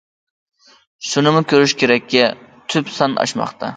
شۇنىمۇ 1.09 1.43
كۆرۈش 1.51 1.75
كېرەككى، 1.83 2.25
تۈپ 2.75 2.91
سان 2.97 3.19
ئاشماقتا. 3.25 3.69